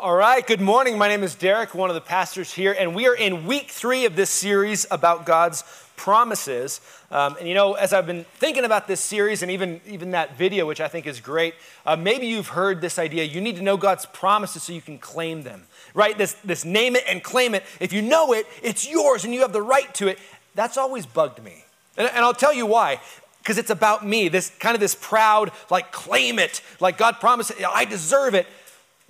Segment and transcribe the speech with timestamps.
[0.00, 0.96] All right, good morning.
[0.96, 4.04] My name is Derek, one of the pastors here, and we are in week three
[4.04, 5.64] of this series about God's
[5.96, 6.80] promises.
[7.10, 10.38] Um, and you know, as I've been thinking about this series and even, even that
[10.38, 13.62] video, which I think is great, uh, maybe you've heard this idea you need to
[13.62, 16.16] know God's promises so you can claim them, right?
[16.16, 17.64] This, this name it and claim it.
[17.80, 20.20] If you know it, it's yours and you have the right to it.
[20.54, 21.64] That's always bugged me.
[21.96, 23.00] And, and I'll tell you why
[23.48, 24.28] because it's about me.
[24.28, 28.46] This kind of this proud, like, claim it, like God promised I deserve it.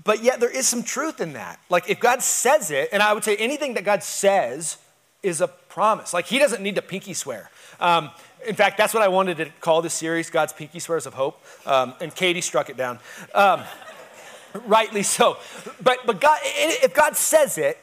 [0.05, 1.61] But yet there is some truth in that.
[1.69, 4.79] Like, if God says it, and I would say anything that God says
[5.23, 6.15] is a promise.
[6.15, 7.51] Like, He doesn't need to pinky swear.
[7.80, 8.11] Um,
[8.47, 11.42] in fact, that's what I wanted to call this series, God's Pinky Swears of Hope.
[11.66, 13.01] Um, and Katie struck it down.
[13.34, 13.62] Um,
[14.66, 15.39] rightly so.
[15.83, 17.78] But, but God, if God says it,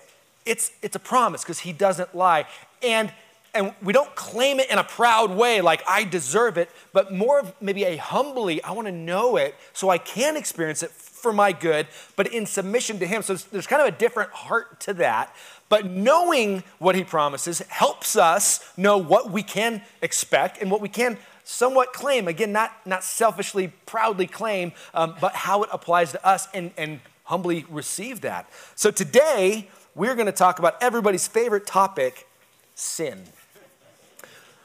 [0.45, 2.45] it's, it's a promise because He doesn't lie.
[2.81, 3.11] And
[3.55, 7.39] and we don't claim it in a proud way like I deserve it, but more
[7.39, 10.91] of maybe a humbly, I want to know it so I can experience it
[11.25, 13.23] for my good, but in submission to Him.
[13.23, 15.35] So there's kind of a different heart to that.
[15.69, 20.89] But knowing what He promises helps us know what we can expect and what we
[20.89, 22.27] can somewhat claim.
[22.27, 26.99] Again, not, not selfishly, proudly claim, um, but how it applies to us and, and
[27.23, 28.47] humbly receive that.
[28.75, 32.27] So today, we're going to talk about everybody's favorite topic
[32.75, 33.23] sin.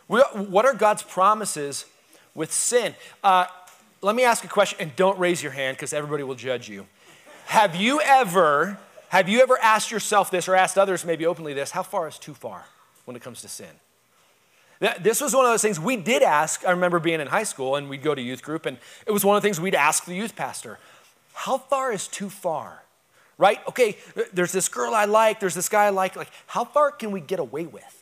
[0.09, 1.87] What are God's promises
[2.35, 2.95] with sin?
[3.25, 3.47] Uh,
[4.03, 6.87] let me ask a question, and don't raise your hand because everybody will judge you.
[7.47, 11.73] Have you ever, have you ever asked yourself this, or asked others maybe openly this?
[11.73, 12.67] How far is too far
[13.05, 13.81] when it comes to sin?
[15.01, 16.65] This was one of those things we did ask.
[16.67, 19.25] I remember being in high school and we'd go to youth group, and it was
[19.25, 20.79] one of the things we'd ask the youth pastor
[21.35, 22.83] How far is too far?
[23.37, 23.59] Right?
[23.69, 23.97] Okay,
[24.33, 26.17] there's this girl I like, there's this guy I like.
[26.17, 28.00] Like, how far can we get away with?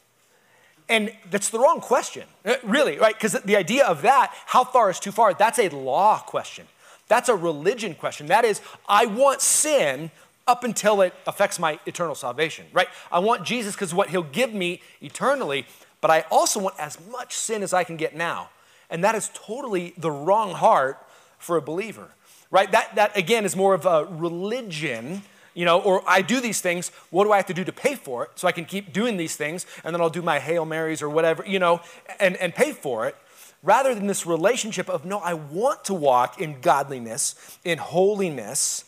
[0.89, 3.15] And that's the wrong question, uh, really, right?
[3.15, 6.67] Because the idea of that, how far is too far, that's a law question.
[7.09, 8.27] That's a religion question.
[8.27, 10.11] That is, I want sin
[10.47, 12.89] up until it affects my eternal salvation, right?
[13.13, 15.67] I want Jesus because what he'll give me eternally,
[16.01, 18.49] but I also want as much sin as I can get now.
[18.89, 21.07] And that is totally the wrong heart
[21.39, 22.09] for a believer,
[22.51, 22.71] right?
[22.73, 25.23] That, that again, is more of a religion
[25.59, 27.97] you know, or I do these things, what do I have to do to pay
[27.97, 28.31] for it?
[28.37, 31.09] So I can keep doing these things, and then I'll do my Hail Marys or
[31.09, 31.81] whatever, you know,
[32.21, 33.17] and, and pay for it.
[33.65, 38.85] Rather than this relationship of, no, I want to walk in godliness, in holiness,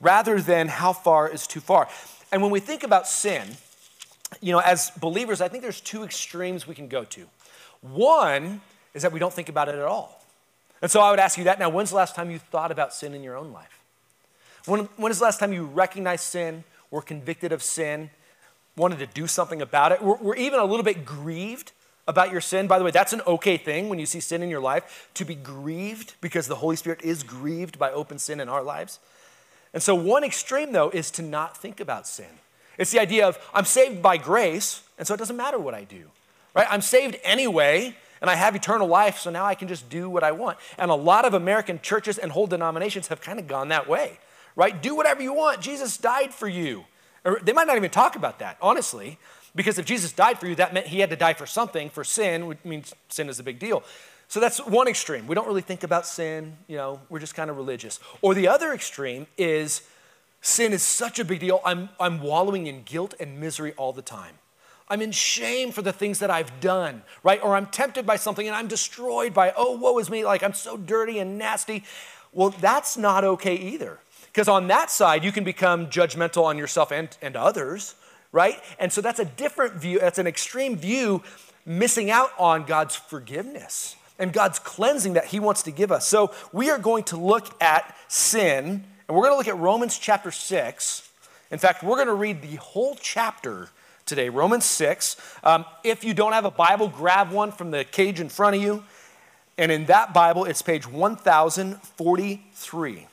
[0.00, 1.88] rather than how far is too far.
[2.30, 3.42] And when we think about sin,
[4.40, 7.26] you know, as believers, I think there's two extremes we can go to.
[7.80, 8.60] One
[8.94, 10.24] is that we don't think about it at all.
[10.80, 12.94] And so I would ask you that now, when's the last time you thought about
[12.94, 13.80] sin in your own life?
[14.66, 18.10] When, when is the last time you recognized sin, were convicted of sin,
[18.76, 21.72] wanted to do something about it, were, were even a little bit grieved
[22.08, 22.66] about your sin?
[22.66, 25.24] By the way, that's an okay thing when you see sin in your life, to
[25.24, 28.98] be grieved because the Holy Spirit is grieved by open sin in our lives.
[29.72, 32.26] And so, one extreme, though, is to not think about sin.
[32.78, 35.84] It's the idea of I'm saved by grace, and so it doesn't matter what I
[35.84, 36.10] do,
[36.54, 36.66] right?
[36.68, 40.24] I'm saved anyway, and I have eternal life, so now I can just do what
[40.24, 40.58] I want.
[40.76, 44.18] And a lot of American churches and whole denominations have kind of gone that way
[44.56, 44.82] right?
[44.82, 45.60] Do whatever you want.
[45.60, 46.84] Jesus died for you.
[47.24, 49.18] Or they might not even talk about that, honestly,
[49.54, 52.04] because if Jesus died for you, that meant he had to die for something, for
[52.04, 53.82] sin, which means sin is a big deal.
[54.28, 55.26] So that's one extreme.
[55.26, 58.00] We don't really think about sin, you know, we're just kind of religious.
[58.22, 59.82] Or the other extreme is
[60.40, 64.02] sin is such a big deal, I'm, I'm wallowing in guilt and misery all the
[64.02, 64.34] time.
[64.88, 67.42] I'm in shame for the things that I've done, right?
[67.42, 70.52] Or I'm tempted by something and I'm destroyed by, oh, woe is me, like I'm
[70.52, 71.82] so dirty and nasty.
[72.32, 73.98] Well, that's not okay either.
[74.36, 77.94] Because on that side, you can become judgmental on yourself and, and others,
[78.32, 78.62] right?
[78.78, 81.22] And so that's a different view, that's an extreme view,
[81.64, 86.06] missing out on God's forgiveness and God's cleansing that He wants to give us.
[86.06, 89.96] So we are going to look at sin, and we're going to look at Romans
[89.96, 91.10] chapter 6.
[91.50, 93.70] In fact, we're going to read the whole chapter
[94.04, 95.16] today, Romans 6.
[95.44, 98.60] Um, if you don't have a Bible, grab one from the cage in front of
[98.60, 98.84] you.
[99.56, 103.06] And in that Bible, it's page 1043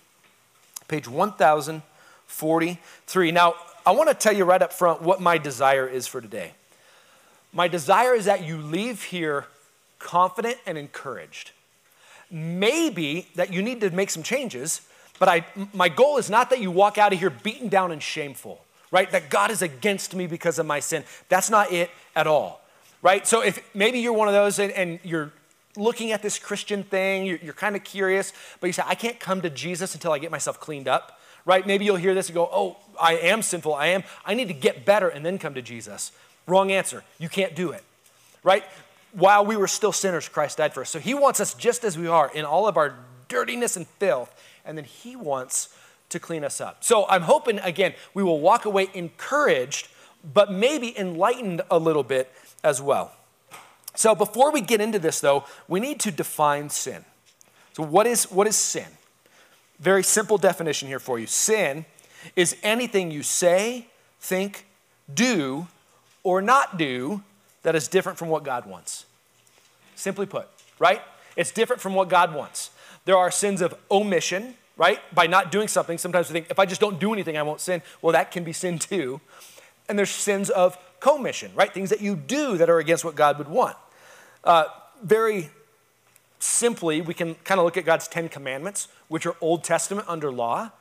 [0.94, 3.32] page 1043.
[3.32, 6.52] Now, I want to tell you right up front what my desire is for today.
[7.52, 9.48] My desire is that you leave here
[9.98, 11.50] confident and encouraged.
[12.30, 14.82] Maybe that you need to make some changes,
[15.18, 15.44] but I,
[15.74, 19.10] my goal is not that you walk out of here beaten down and shameful, right?
[19.10, 21.04] That God is against me because of my sin.
[21.28, 22.62] That's not it at all,
[23.02, 23.26] right?
[23.26, 25.32] So if maybe you're one of those and, and you're
[25.76, 29.20] looking at this Christian thing, you're, you're kind of curious, but you say, I can't
[29.20, 31.66] come to Jesus until I get myself cleaned up, right?
[31.66, 33.74] Maybe you'll hear this and go, oh, I am sinful.
[33.74, 34.04] I am.
[34.26, 36.12] I need to get better and then come to Jesus.
[36.48, 37.04] Wrong answer.
[37.20, 37.84] You can't do it,
[38.44, 38.64] right?
[39.14, 40.90] While we were still sinners, Christ died for us.
[40.90, 42.96] So he wants us just as we are in all of our
[43.28, 44.34] dirtiness and filth,
[44.66, 45.76] and then he wants
[46.10, 46.84] to clean us up.
[46.84, 49.88] So I'm hoping, again, we will walk away encouraged,
[50.34, 52.32] but maybe enlightened a little bit
[52.64, 53.12] as well.
[53.96, 57.06] So before we get into this, though, we need to define sin.
[57.74, 58.88] So, what is, what is sin?
[59.80, 61.28] Very simple definition here for you.
[61.28, 61.86] Sin
[62.36, 63.88] is anything you say,
[64.20, 64.66] think,
[65.14, 65.68] do,
[66.24, 67.22] or not do
[67.64, 69.06] that is different from what God wants.
[69.96, 70.48] Simply put,
[70.80, 71.02] right?
[71.36, 72.70] It's different from what God wants.
[73.06, 75.00] There are sins of omission, right?
[75.14, 77.60] By not doing something, sometimes we think, if I just don't do anything, I won't
[77.60, 77.82] sin.
[78.02, 79.20] Well, that can be sin too.
[79.90, 81.74] And there's sins of commission, right?
[81.74, 83.76] Things that you do that are against what God would want.
[84.44, 84.66] Uh,
[85.04, 85.50] very
[86.40, 90.32] simply, we can kind of look at God's Ten Commandments, which are Old Testament under
[90.32, 90.72] law,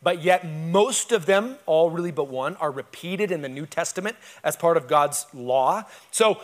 [0.00, 4.16] but yet most of them, all really but one, are repeated in the New Testament
[4.44, 5.84] as part of God's law.
[6.12, 6.40] So,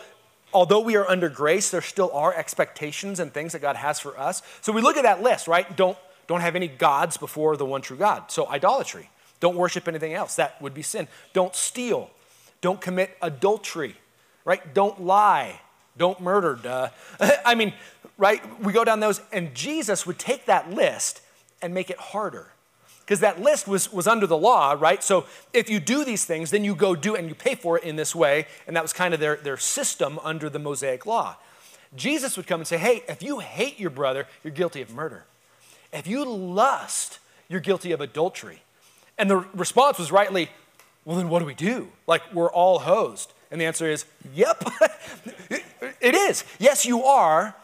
[0.53, 4.19] although we are under grace, there still are expectations and things that God has for
[4.19, 4.41] us.
[4.59, 5.77] So, we look at that list, right?
[5.77, 5.97] Don't,
[6.27, 8.31] don't have any gods before the one true God.
[8.31, 9.09] So, idolatry.
[9.39, 10.35] Don't worship anything else.
[10.35, 11.07] That would be sin.
[11.31, 12.11] Don't steal.
[12.61, 13.95] Don't commit adultery,
[14.45, 14.73] right?
[14.73, 15.59] Don't lie.
[15.97, 16.59] Don't murder.
[16.61, 16.89] Duh.
[17.45, 17.73] I mean,
[18.17, 18.41] right?
[18.63, 21.21] We go down those, and Jesus would take that list
[21.61, 22.51] and make it harder.
[23.09, 25.03] Because that list was, was under the law, right?
[25.03, 27.83] So if you do these things, then you go do and you pay for it
[27.83, 28.45] in this way.
[28.67, 31.35] And that was kind of their, their system under the Mosaic law.
[31.95, 35.25] Jesus would come and say, hey, if you hate your brother, you're guilty of murder.
[35.91, 37.17] If you lust,
[37.47, 38.61] you're guilty of adultery.
[39.17, 40.49] And the response was rightly,
[41.05, 41.89] well, then what do we do?
[42.07, 43.33] Like, we're all hosed.
[43.51, 44.63] And the answer is, yep,
[46.01, 46.43] it is.
[46.59, 47.55] Yes, you are.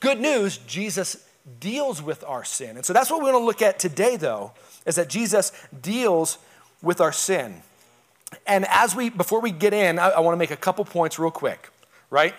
[0.00, 1.24] Good news, Jesus
[1.60, 2.76] deals with our sin.
[2.76, 4.52] And so that's what we want to look at today, though,
[4.86, 6.38] is that Jesus deals
[6.82, 7.62] with our sin.
[8.46, 11.18] And as we, before we get in, I, I want to make a couple points
[11.18, 11.68] real quick,
[12.10, 12.34] right?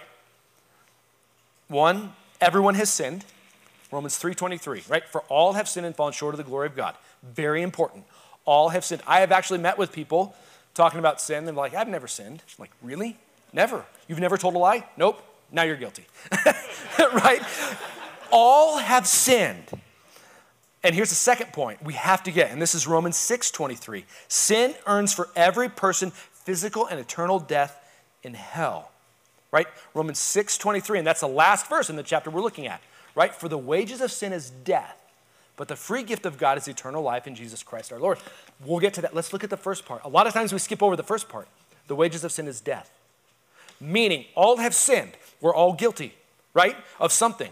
[1.68, 3.26] One, everyone has sinned.
[3.92, 5.08] Romans 3.23, right?
[5.08, 6.96] For all have sinned and fallen short of the glory of God.
[7.22, 8.06] Very important.
[8.46, 9.02] All have sinned.
[9.08, 10.36] I have actually met with people
[10.74, 11.46] talking about sin.
[11.46, 12.42] They're like, I've never sinned.
[12.48, 13.18] I'm like, really?
[13.54, 13.86] Never.
[14.08, 14.86] You've never told a lie?
[14.98, 15.22] Nope.
[15.52, 16.06] Now you're guilty.
[17.00, 17.42] right?
[18.34, 19.70] all have sinned.
[20.84, 24.04] And here's the second point we have to get, and this is Romans 6 23.
[24.28, 27.80] Sin earns for every person physical and eternal death
[28.24, 28.92] in hell.
[29.52, 29.68] Right?
[29.94, 32.82] Romans 6 23, and that's the last verse in the chapter we're looking at.
[33.16, 33.34] Right?
[33.34, 34.98] For the wages of sin is death,
[35.56, 38.18] but the free gift of God is eternal life in Jesus Christ our Lord.
[38.66, 39.16] We'll get to that.
[39.16, 40.02] Let's look at the first part.
[40.04, 41.48] A lot of times we skip over the first part.
[41.88, 42.92] The wages of sin is death.
[43.80, 45.12] Meaning, all have sinned.
[45.42, 46.14] We're all guilty,
[46.54, 46.76] right?
[47.00, 47.52] Of something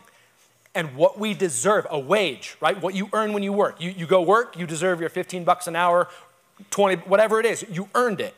[0.73, 2.81] and what we deserve a wage, right?
[2.81, 3.81] What you earn when you work.
[3.81, 6.07] You, you go work, you deserve your 15 bucks an hour,
[6.69, 8.35] 20, whatever it is, you earned it.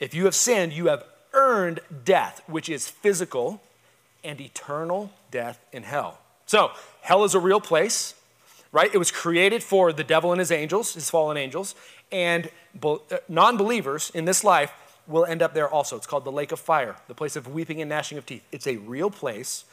[0.00, 3.60] If you have sinned, you have earned death, which is physical
[4.24, 6.18] and eternal death in hell.
[6.46, 6.72] So,
[7.02, 8.14] hell is a real place,
[8.76, 8.94] right?
[8.94, 11.74] It was created for the devil and his angels, his fallen angels,
[12.12, 12.50] and
[12.84, 14.70] uh, non believers in this life
[15.06, 15.96] will end up there also.
[15.96, 18.44] It's called the lake of fire, the place of weeping and gnashing of teeth.
[18.52, 19.64] It's a real place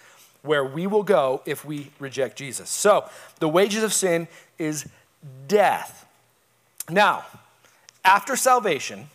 [0.41, 2.69] where we will go if we reject Jesus.
[2.69, 3.09] So,
[3.39, 4.87] the wages of sin is
[5.49, 6.05] death.
[6.89, 7.25] Now,
[8.05, 9.09] after salvation,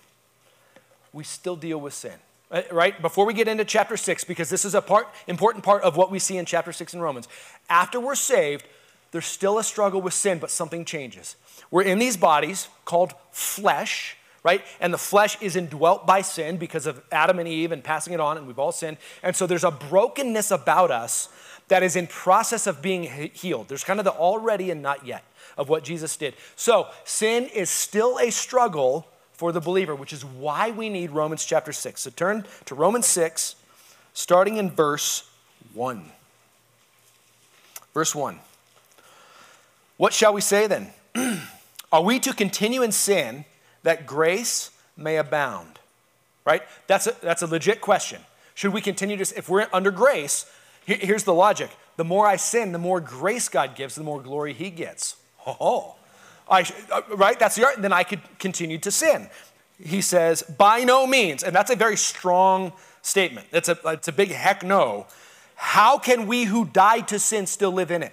[1.14, 2.18] we still deal with sin.
[2.50, 3.00] Uh, right?
[3.00, 6.10] Before we get into chapter 6, because this is a part, important part of what
[6.10, 7.26] we see in chapter 6 in Romans.
[7.70, 8.66] After we're saved,
[9.10, 11.36] there's still a struggle with sin, but something changes.
[11.70, 14.62] We're in these bodies called flesh, right?
[14.80, 18.20] And the flesh is indwelt by sin because of Adam and Eve and passing it
[18.20, 18.98] on, and we've all sinned.
[19.22, 21.28] And so there's a brokenness about us
[21.68, 23.68] that is in process of being healed.
[23.68, 25.24] There's kind of the already and not yet
[25.56, 26.34] of what Jesus did.
[26.56, 31.44] So sin is still a struggle for the believer, which is why we need Romans
[31.44, 32.00] chapter 6.
[32.00, 33.54] So turn to Romans 6,
[34.14, 35.30] starting in verse
[35.74, 36.10] 1.
[37.94, 38.40] Verse 1.
[39.98, 40.88] What shall we say then?
[41.92, 43.44] Are we to continue in sin?
[43.82, 45.78] that grace may abound.
[46.44, 46.62] Right?
[46.86, 48.20] That's a, that's a legit question.
[48.54, 50.44] Should we continue to, if we're under grace,
[50.84, 51.70] here's the logic.
[51.96, 55.16] The more I sin, the more grace God gives, the more glory He gets.
[55.46, 55.96] Oh,
[56.50, 57.38] I, uh, right?
[57.38, 57.80] That's the art.
[57.80, 59.28] Then I could continue to sin.
[59.82, 61.42] He says, by no means.
[61.42, 63.46] And that's a very strong statement.
[63.52, 65.06] It's a, it's a big heck no.
[65.54, 68.12] How can we who died to sin still live in it?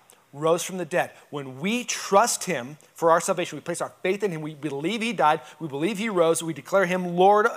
[0.33, 1.11] rose from the dead.
[1.29, 5.01] When we trust him for our salvation, we place our faith in him, we believe
[5.01, 7.47] he died, we believe he rose, we declare him Lord,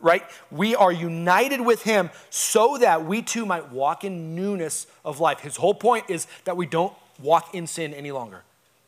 [0.00, 0.22] right?
[0.50, 5.40] We are united with him so that we too might walk in newness of life.
[5.40, 8.42] His whole point is that we don't walk in sin any longer.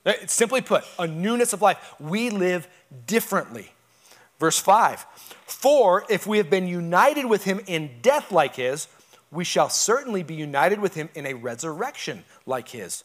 [0.05, 1.95] Eh, simply put, a newness of life.
[1.99, 2.69] We live
[3.07, 3.73] differently.
[4.39, 5.05] Verse 5
[5.47, 8.89] For if we have been united with him in death like his,
[9.31, 13.05] we shall certainly be united with him in a resurrection like his.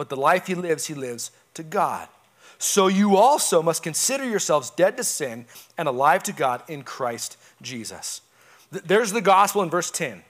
[0.00, 2.08] But the life he lives, he lives to God.
[2.56, 5.44] So you also must consider yourselves dead to sin
[5.76, 8.22] and alive to God in Christ Jesus.
[8.70, 10.22] There's the gospel in verse 10.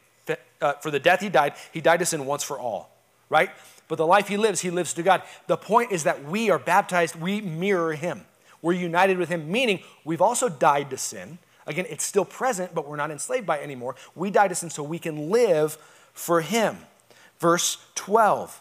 [0.61, 2.99] Uh, for the death he died, he died to sin once for all,
[3.29, 3.51] right?
[3.87, 5.23] But the life he lives, he lives to God.
[5.47, 8.23] The point is that we are baptized, we mirror him.
[8.63, 11.39] We're united with him, meaning we've also died to sin.
[11.69, 13.95] Again, it's still present, but we're not enslaved by it anymore.
[14.17, 15.79] We died to sin so we can live
[16.13, 16.79] for him.
[17.39, 18.61] Verse 12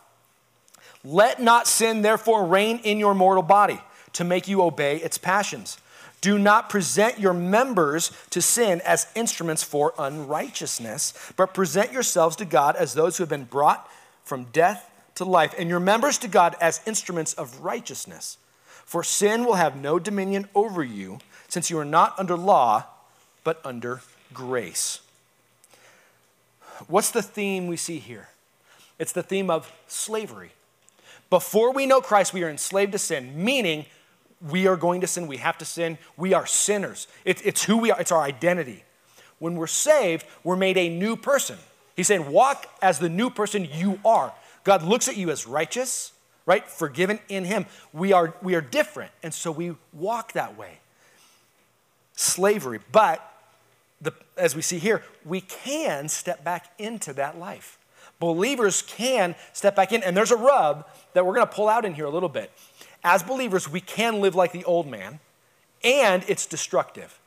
[1.09, 3.81] Let not sin therefore reign in your mortal body
[4.13, 5.79] to make you obey its passions.
[6.21, 12.45] Do not present your members to sin as instruments for unrighteousness, but present yourselves to
[12.45, 13.89] God as those who have been brought
[14.23, 18.37] from death to life, and your members to God as instruments of righteousness.
[18.85, 22.85] For sin will have no dominion over you, since you are not under law,
[23.43, 24.01] but under
[24.31, 24.99] grace.
[26.87, 28.29] What's the theme we see here?
[28.99, 30.51] It's the theme of slavery.
[31.29, 33.85] Before we know Christ, we are enslaved to sin, meaning
[34.41, 37.07] we are going to sin, we have to sin, we are sinners.
[37.25, 38.83] It, it's who we are, it's our identity.
[39.37, 41.57] When we're saved, we're made a new person.
[41.95, 44.33] He's saying, walk as the new person you are.
[44.63, 46.13] God looks at you as righteous,
[46.45, 46.65] right?
[46.67, 47.65] Forgiven in Him.
[47.93, 50.79] We are, we are different, and so we walk that way.
[52.15, 53.25] Slavery, but
[54.01, 57.78] the, as we see here, we can step back into that life.
[58.19, 61.85] Believers can step back in, and there's a rub that we're going to pull out
[61.85, 62.51] in here a little bit.
[63.03, 65.19] As believers, we can live like the old man,
[65.83, 67.19] and it's destructive.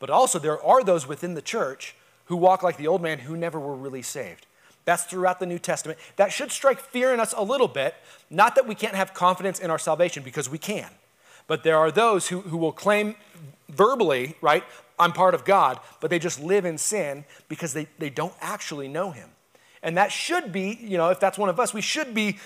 [0.00, 1.94] But also, there are those within the church
[2.26, 4.46] who walk like the old man who never were really saved.
[4.84, 5.98] That's throughout the New Testament.
[6.16, 7.94] That should strike fear in us a little bit.
[8.28, 10.90] Not that we can't have confidence in our salvation, because we can.
[11.46, 13.14] But there are those who, who will claim
[13.68, 14.64] verbally, right,
[14.98, 18.88] I'm part of God, but they just live in sin because they, they don't actually
[18.88, 19.28] know Him.
[19.84, 22.38] And that should be, you know, if that's one of us, we should be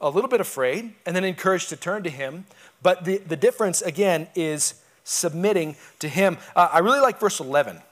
[0.00, 2.46] a little bit afraid and then encouraged to turn to Him.
[2.82, 6.38] But the, the difference, again, is submitting to Him.
[6.54, 7.82] Uh, I really like verse 11,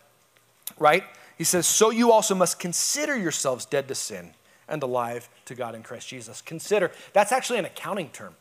[0.78, 1.02] right?
[1.36, 4.30] He says, So you also must consider yourselves dead to sin
[4.68, 6.40] and alive to God in Christ Jesus.
[6.40, 8.36] Consider, that's actually an accounting term.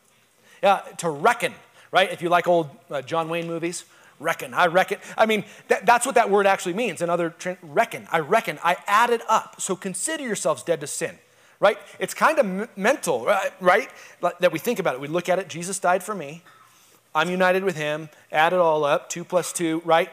[0.62, 1.54] Yeah, to reckon,
[1.90, 2.10] right?
[2.12, 3.84] If you like old uh, John Wayne movies,
[4.22, 4.98] reckon, I reckon.
[5.18, 7.02] I mean, that, that's what that word actually means.
[7.02, 9.60] Another, reckon, I reckon, I added up.
[9.60, 11.18] So consider yourselves dead to sin,
[11.60, 11.78] right?
[11.98, 13.90] It's kind of m- mental, uh, right?
[14.20, 15.00] That we think about it.
[15.00, 16.42] We look at it, Jesus died for me.
[17.14, 20.08] I'm united with him, add it all up, two plus two, right?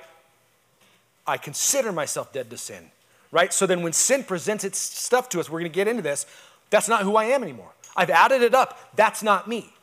[1.25, 2.91] I consider myself dead to sin,
[3.31, 3.53] right?
[3.53, 6.25] So then when sin presents its stuff to us, we're going to get into this,
[6.69, 7.71] that's not who I am anymore.
[7.95, 8.77] I've added it up.
[8.95, 9.73] That's not me.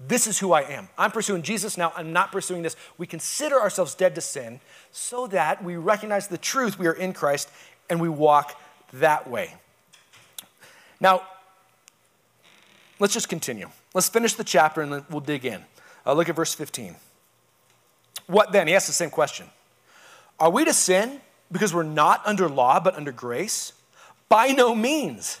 [0.00, 0.88] This is who I am.
[0.96, 1.92] I'm pursuing Jesus now.
[1.96, 2.76] I'm not pursuing this.
[2.98, 4.60] We consider ourselves dead to sin
[4.92, 7.50] so that we recognize the truth we are in Christ
[7.90, 8.60] and we walk
[8.92, 9.54] that way.
[11.00, 11.22] Now,
[13.00, 13.70] let's just continue.
[13.92, 15.64] Let's finish the chapter and we'll dig in.
[16.06, 16.94] Uh, look at verse 15.
[18.26, 18.68] What then?
[18.68, 19.46] He asks the same question.
[20.38, 23.72] Are we to sin because we're not under law but under grace?
[24.28, 25.40] By no means.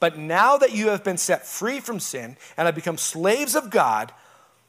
[0.00, 3.70] But now that you have been set free from sin and have become slaves of
[3.70, 4.12] God,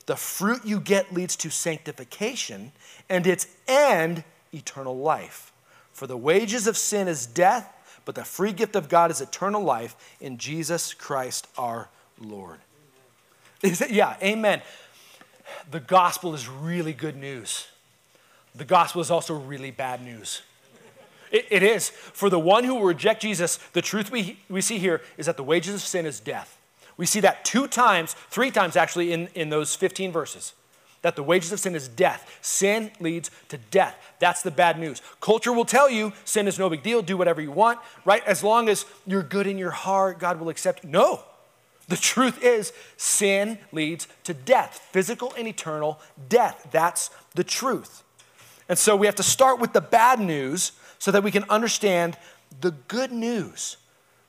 [0.07, 2.71] the fruit you get leads to sanctification,
[3.09, 5.51] and its end, eternal life.
[5.93, 7.71] For the wages of sin is death,
[8.05, 12.59] but the free gift of God is eternal life in Jesus Christ our Lord.
[13.61, 14.61] Yeah, amen.
[15.69, 17.67] The gospel is really good news.
[18.55, 20.41] The gospel is also really bad news.
[21.31, 21.89] It, it is.
[21.89, 25.37] For the one who will reject Jesus, the truth we, we see here is that
[25.37, 26.57] the wages of sin is death.
[26.97, 30.53] We see that two times, three times actually, in, in those 15 verses.
[31.01, 32.39] That the wages of sin is death.
[32.41, 33.95] Sin leads to death.
[34.19, 35.01] That's the bad news.
[35.21, 38.21] Culture will tell you sin is no big deal, do whatever you want, right?
[38.25, 40.89] As long as you're good in your heart, God will accept you.
[40.89, 41.23] No.
[41.87, 46.67] The truth is, sin leads to death, physical and eternal death.
[46.69, 48.03] That's the truth.
[48.67, 52.17] And so we have to start with the bad news so that we can understand
[52.61, 53.77] the good news,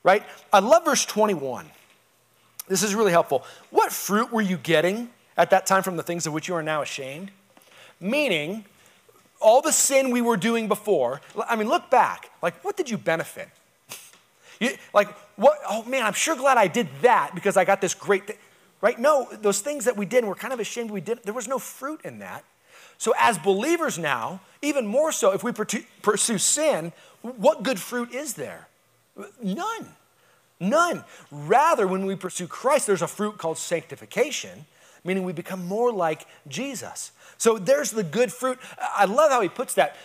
[0.03, 0.23] right?
[0.51, 1.69] I love verse 21.
[2.67, 3.43] This is really helpful.
[3.69, 6.63] What fruit were you getting at that time from the things of which you are
[6.63, 7.31] now ashamed?
[7.99, 8.65] Meaning,
[9.39, 12.29] all the sin we were doing before, I mean, look back.
[12.41, 13.49] Like, what did you benefit?
[14.59, 15.57] You, like, what?
[15.67, 18.37] Oh man, I'm sure glad I did that because I got this great thing.
[18.79, 18.97] Right?
[18.97, 21.47] No, those things that we did and we're kind of ashamed we did, there was
[21.47, 22.43] no fruit in that.
[23.01, 26.93] So, as believers now, even more so, if we pursue sin,
[27.23, 28.67] what good fruit is there?
[29.41, 29.87] None.
[30.59, 31.03] None.
[31.31, 34.67] Rather, when we pursue Christ, there's a fruit called sanctification,
[35.03, 37.11] meaning we become more like Jesus.
[37.39, 38.59] So there's the good fruit.
[38.79, 39.97] I love how he puts that.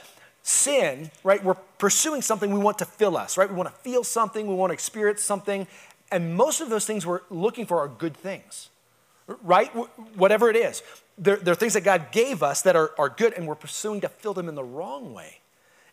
[0.43, 1.45] Sin, right?
[1.45, 3.51] We're pursuing something we want to fill us, right?
[3.51, 5.67] We want to feel something, we want to experience something.
[6.11, 8.71] And most of those things we're looking for are good things,
[9.43, 9.69] right?
[10.17, 10.83] Whatever it is.
[11.19, 14.09] They're, they're things that God gave us that are, are good, and we're pursuing to
[14.09, 15.41] fill them in the wrong way.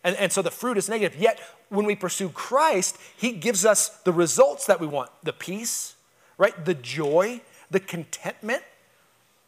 [0.04, 1.20] And, and so the fruit is negative.
[1.20, 5.96] Yet, when we pursue Christ, He gives us the results that we want the peace,
[6.38, 6.66] right?
[6.66, 8.64] The joy, the contentment,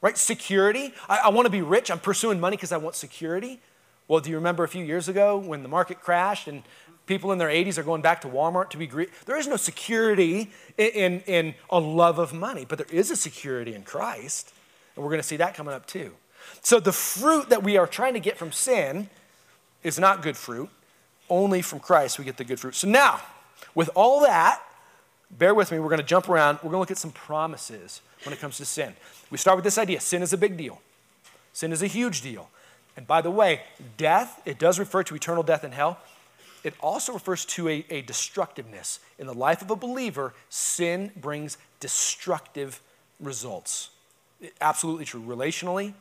[0.02, 0.18] right?
[0.18, 0.94] Security.
[1.10, 1.92] I, I want to be rich.
[1.92, 3.60] I'm pursuing money because I want security.
[4.08, 6.64] Well, do you remember a few years ago when the market crashed and
[7.06, 9.12] people in their 80s are going back to Walmart to be greedy?
[9.26, 13.16] There is no security in, in, in a love of money, but there is a
[13.16, 14.54] security in Christ.
[14.96, 16.14] And we're going to see that coming up too.
[16.62, 19.10] So the fruit that we are trying to get from sin
[19.84, 20.70] is not good fruit.
[21.30, 22.76] Only from Christ we get the good fruit.
[22.76, 23.22] So now,
[23.74, 24.62] with all that,
[25.32, 26.58] bear with me, we're going to jump around.
[26.58, 28.94] We're going to look at some promises when it comes to sin.
[29.32, 30.82] We start with this idea sin is a big deal,
[31.54, 32.50] sin is a huge deal.
[32.98, 33.62] And by the way,
[33.98, 36.00] death, it does refer to eternal death in hell.
[36.66, 39.00] It also refers to a, a destructiveness.
[39.20, 42.82] In the life of a believer, sin brings destructive
[43.20, 43.92] results.
[44.60, 45.22] Absolutely true.
[45.22, 45.94] Relationally,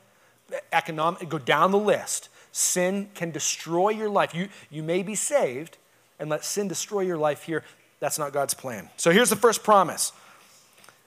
[0.73, 2.31] economic, go down the list.
[2.51, 4.35] Sin can destroy your life.
[4.35, 5.77] You, you may be saved
[6.19, 7.63] and let sin destroy your life here.
[8.01, 8.89] That's not God's plan.
[8.97, 10.13] So here's the first promise.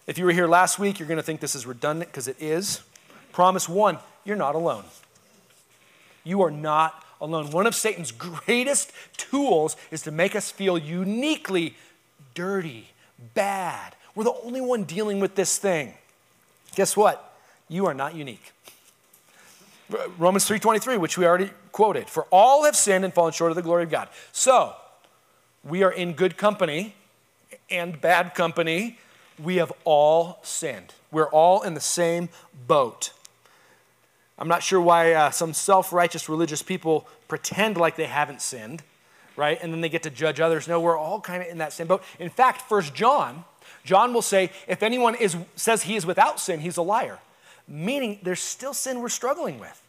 [0.05, 2.37] If you were here last week, you're going to think this is redundant because it
[2.39, 2.81] is.
[3.31, 4.83] Promise one you're not alone.
[6.23, 7.51] You are not alone.
[7.51, 11.75] One of Satan's greatest tools is to make us feel uniquely
[12.34, 12.89] dirty,
[13.34, 13.95] bad.
[14.15, 15.93] We're the only one dealing with this thing.
[16.75, 17.36] Guess what?
[17.69, 18.53] You are not unique.
[20.17, 22.10] Romans 3:23, which we already quoted.
[22.10, 24.10] For all have sinned and fallen short of the glory of God.
[24.32, 24.75] So,
[25.63, 26.95] we are in good company
[27.69, 28.99] and bad company.
[29.41, 30.93] We have all sinned.
[31.12, 32.30] We're all in the same
[32.67, 33.12] boat.
[34.39, 38.84] I'm not sure why uh, some self righteous religious people pretend like they haven't sinned,
[39.36, 39.58] right?
[39.62, 40.67] And then they get to judge others.
[40.67, 42.04] No, we're all kind of in that same boat.
[42.19, 43.45] In fact, First John,
[43.84, 47.19] John will say, if anyone is, says he is without sin, he's a liar
[47.67, 49.84] meaning there's still sin we're struggling with.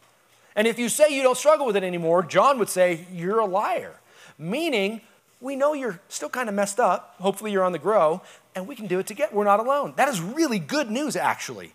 [0.55, 3.45] And if you say you don't struggle with it anymore, John would say you're a
[3.45, 3.99] liar,
[4.37, 5.01] meaning
[5.39, 7.15] we know you're still kind of messed up.
[7.19, 8.21] Hopefully, you're on the grow,
[8.55, 9.33] and we can do it together.
[9.33, 9.93] We're not alone.
[9.95, 11.73] That is really good news, actually.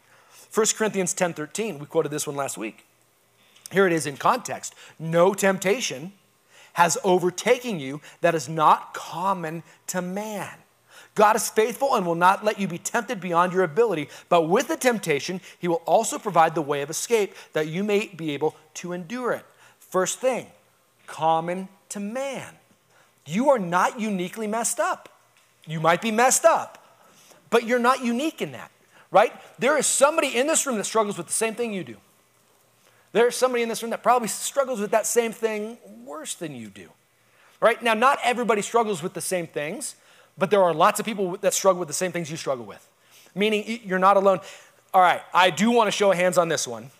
[0.54, 2.86] 1 Corinthians 10:13, we quoted this one last week.
[3.72, 6.12] Here it is in context No temptation
[6.74, 10.58] has overtaken you that is not common to man.
[11.14, 14.68] God is faithful and will not let you be tempted beyond your ability, but with
[14.68, 18.56] the temptation, He will also provide the way of escape that you may be able
[18.74, 19.44] to endure it.
[19.78, 20.46] First thing,
[21.06, 22.54] common to man.
[23.26, 25.08] You are not uniquely messed up.
[25.66, 26.78] You might be messed up,
[27.50, 28.70] but you're not unique in that,
[29.14, 29.32] right?
[29.58, 31.96] There is somebody in this room that struggles with the same thing you do.
[33.12, 36.68] There's somebody in this room that probably struggles with that same thing worse than you
[36.68, 36.90] do.
[37.60, 37.80] Right?
[37.82, 39.94] Now, not everybody struggles with the same things.
[40.36, 42.86] But there are lots of people that struggle with the same things you struggle with,
[43.34, 44.40] meaning you're not alone.
[44.92, 46.90] All right, I do want to show hands on this one.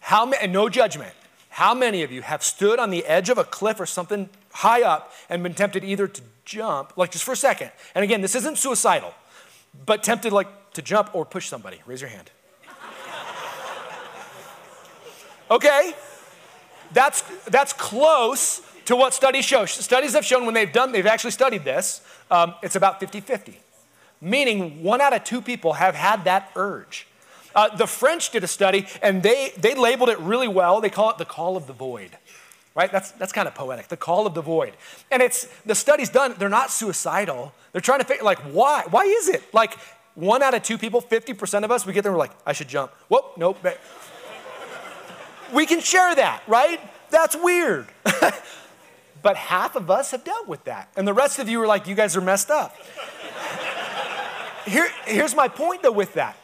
[0.00, 1.12] How many, no judgment,
[1.50, 4.82] how many of you have stood on the edge of a cliff or something high
[4.82, 8.34] up and been tempted either to jump, like just for a second, and again, this
[8.34, 9.14] isn't suicidal,
[9.84, 11.80] but tempted like to jump or push somebody?
[11.86, 12.30] Raise your hand.
[15.50, 15.94] Okay,
[16.92, 19.64] that's, that's close to what studies show.
[19.64, 23.58] Studies have shown when they've done, they've actually studied this, um, it's about 50 50.
[24.20, 27.06] Meaning one out of two people have had that urge.
[27.54, 30.80] Uh, the French did a study and they, they labeled it really well.
[30.80, 32.10] They call it the call of the void,
[32.74, 32.90] right?
[32.90, 34.74] That's, that's kind of poetic, the call of the void.
[35.12, 37.52] And it's, the study's done, they're not suicidal.
[37.72, 38.84] They're trying to figure, like, why?
[38.90, 39.42] Why is it?
[39.54, 39.76] Like,
[40.16, 42.68] one out of two people, 50% of us, we get there, we're like, I should
[42.68, 42.90] jump.
[43.08, 43.58] Whoop, nope.
[45.52, 46.80] we can share that, right?
[47.10, 47.86] That's weird.
[49.22, 50.88] but half of us have dealt with that.
[50.96, 52.74] And the rest of you are like, you guys are messed up.
[54.66, 56.36] Here, here's my point though with that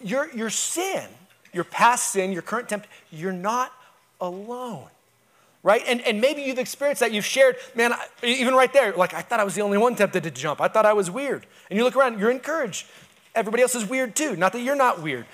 [0.00, 1.06] your, your sin,
[1.52, 3.72] your past sin, your current tempt, you're not
[4.20, 4.88] alone.
[5.64, 5.82] Right?
[5.88, 7.12] And, and maybe you've experienced that.
[7.12, 10.22] You've shared, man, even right there, like, I thought I was the only one tempted
[10.22, 10.60] to jump.
[10.60, 11.46] I thought I was weird.
[11.68, 12.86] And you look around, you're encouraged.
[13.34, 14.36] Everybody else is weird too.
[14.36, 15.26] Not that you're not weird.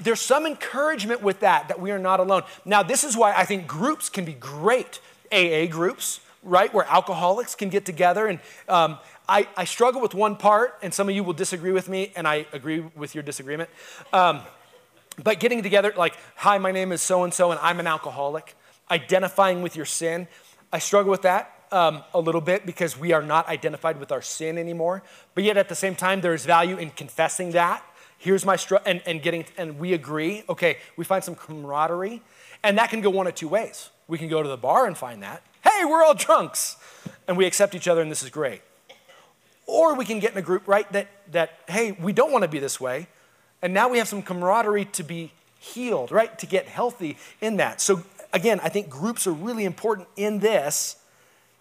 [0.00, 2.44] There's some encouragement with that, that we are not alone.
[2.64, 5.00] Now, this is why I think groups can be great.
[5.32, 6.72] AA groups, right?
[6.72, 11.08] Where alcoholics can get together and um, I, I, struggle with one part, and some
[11.08, 13.70] of you will disagree with me, and I agree with your disagreement.
[14.12, 14.42] Um,
[15.22, 18.54] but getting together, like, hi, my name is so and so, and I'm an alcoholic,
[18.90, 20.28] identifying with your sin,
[20.72, 24.22] I struggle with that um, a little bit because we are not identified with our
[24.22, 25.02] sin anymore.
[25.34, 27.82] But yet at the same time, there's value in confessing that.
[28.18, 30.44] Here's my struggle, and, and getting, and we agree.
[30.48, 32.22] Okay, we find some camaraderie,
[32.62, 33.90] and that can go one of two ways.
[34.06, 35.42] We can go to the bar and find that.
[35.62, 36.76] Hey, we're all drunks,
[37.26, 38.62] and we accept each other, and this is great.
[39.66, 42.48] Or we can get in a group, right, that, that hey, we don't want to
[42.48, 43.08] be this way.
[43.62, 47.80] And now we have some camaraderie to be healed, right, to get healthy in that.
[47.80, 48.02] So,
[48.34, 50.96] again, I think groups are really important in this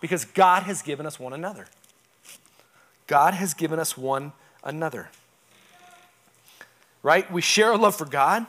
[0.01, 1.67] because God has given us one another.
[3.07, 4.33] God has given us one
[4.63, 5.07] another.
[7.03, 7.31] Right?
[7.31, 8.45] We share a love for God,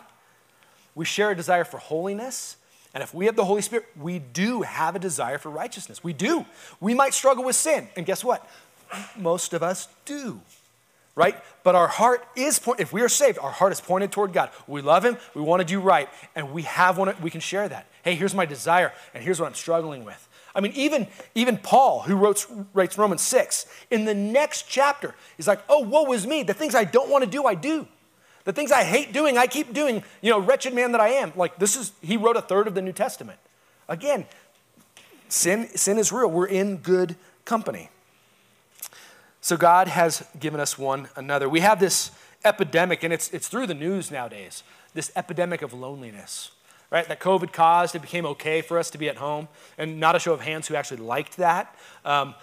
[0.96, 2.56] we share a desire for holiness.
[2.94, 6.04] And if we have the Holy Spirit, we do have a desire for righteousness.
[6.04, 6.46] We do.
[6.78, 7.88] We might struggle with sin.
[7.96, 8.48] And guess what?
[9.16, 10.40] most of us do
[11.16, 11.36] right?
[11.62, 12.80] But our heart is point.
[12.80, 14.50] If we are saved, our heart is pointed toward God.
[14.66, 15.16] We love Him.
[15.34, 17.14] We want to do right, and we have one.
[17.22, 17.86] We can share that.
[18.04, 20.28] Hey, here's my desire, and here's what I'm struggling with.
[20.54, 25.48] I mean, even even Paul, who wrote writes Romans six, in the next chapter, he's
[25.48, 26.42] like, "Oh, woe is me!
[26.42, 27.88] The things I don't want to do, I do.
[28.44, 30.04] The things I hate doing, I keep doing.
[30.20, 32.74] You know, wretched man that I am." Like this is he wrote a third of
[32.74, 33.40] the New Testament.
[33.88, 34.26] Again,
[35.28, 36.30] sin sin is real.
[36.30, 37.88] We're in good company.
[39.40, 41.48] So God has given us one another.
[41.48, 42.10] We have this
[42.44, 44.62] epidemic, and it's, it's through the news nowadays,
[44.94, 46.50] this epidemic of loneliness,
[46.94, 47.08] right?
[47.08, 47.96] That COVID caused.
[47.96, 50.68] It became okay for us to be at home, and not a show of hands
[50.68, 51.74] who actually liked that.
[52.04, 52.36] Um,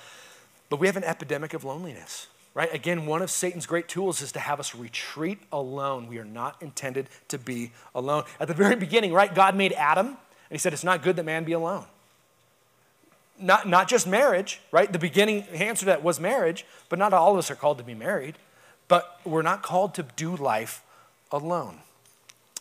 [0.70, 2.72] but we have an epidemic of loneliness, right?
[2.74, 6.08] Again, one of Satan's great tools is to have us retreat alone.
[6.08, 8.26] We are not intended to be alone.
[8.42, 10.18] At the very beginning, right, God made Adam, and
[10.50, 11.86] he said, It's not good that man be alone
[13.40, 14.92] not, not just marriage, right?
[14.92, 17.84] The beginning answer to that was marriage, but not all of us are called to
[17.84, 18.36] be married.
[18.88, 20.84] But we're not called to do life
[21.32, 21.80] alone.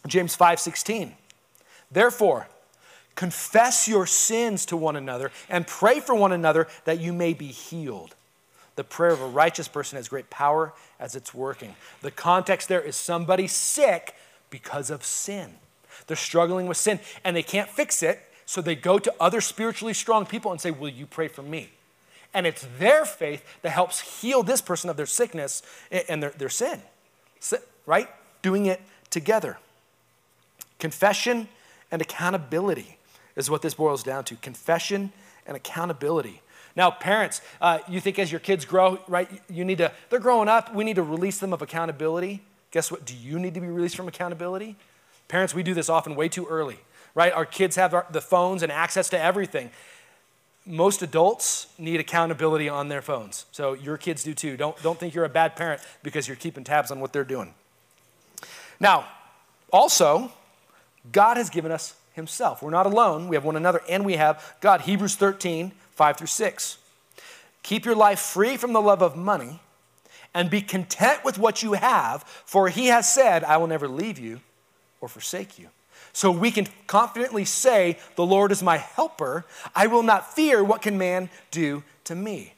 [0.06, 1.16] James 5 16.
[1.90, 2.48] Therefore,
[3.14, 7.48] confess your sins to one another and pray for one another that you may be
[7.48, 8.14] healed.
[8.76, 11.74] The prayer of a righteous person has great power as it's working.
[12.02, 14.14] The context there is somebody sick
[14.48, 15.54] because of sin.
[16.06, 19.94] They're struggling with sin and they can't fix it so they go to other spiritually
[19.94, 21.70] strong people and say, Will you pray for me?
[22.32, 25.62] And it's their faith that helps heal this person of their sickness
[26.08, 26.80] and their, their sin,
[27.86, 28.08] right?
[28.42, 29.58] Doing it together.
[30.78, 31.48] Confession
[31.90, 32.98] and accountability
[33.36, 34.36] is what this boils down to.
[34.36, 35.12] Confession
[35.46, 36.42] and accountability.
[36.76, 40.48] Now, parents, uh, you think as your kids grow, right, you need to, they're growing
[40.48, 42.42] up, we need to release them of accountability.
[42.70, 43.04] Guess what?
[43.04, 44.76] Do you need to be released from accountability?
[45.26, 46.78] Parents, we do this often way too early
[47.14, 47.32] right?
[47.32, 49.70] Our kids have our, the phones and access to everything.
[50.66, 53.46] Most adults need accountability on their phones.
[53.50, 54.56] So your kids do too.
[54.56, 57.54] Don't, don't think you're a bad parent because you're keeping tabs on what they're doing.
[58.78, 59.06] Now,
[59.72, 60.32] also,
[61.12, 62.62] God has given us Himself.
[62.62, 63.28] We're not alone.
[63.28, 64.82] We have one another, and we have God.
[64.82, 66.78] Hebrews 13, 5 through 6.
[67.62, 69.60] Keep your life free from the love of money
[70.34, 74.18] and be content with what you have, for He has said, I will never leave
[74.18, 74.40] you
[75.00, 75.68] or forsake you.
[76.12, 79.44] So we can confidently say, The Lord is my helper.
[79.74, 82.54] I will not fear what can man do to me.